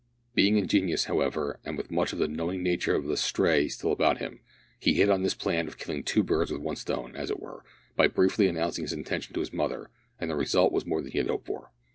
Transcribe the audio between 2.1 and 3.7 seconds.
of the knowing nature of the "stray"